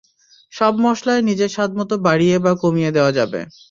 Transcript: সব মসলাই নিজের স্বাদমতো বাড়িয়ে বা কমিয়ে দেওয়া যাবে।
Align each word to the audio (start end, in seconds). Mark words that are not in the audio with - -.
সব 0.53 0.73
মসলাই 0.85 1.19
নিজের 1.29 1.49
স্বাদমতো 1.55 1.95
বাড়িয়ে 2.07 2.35
বা 2.45 2.51
কমিয়ে 2.63 2.91
দেওয়া 2.95 3.11
যাবে। 3.17 3.39